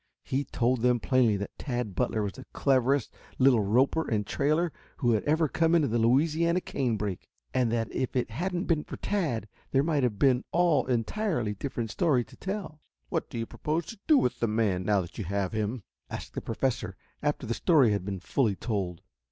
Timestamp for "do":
13.29-13.37, 14.07-14.17